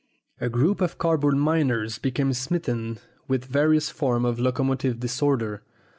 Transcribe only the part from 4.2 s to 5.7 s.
of locomotive disorder.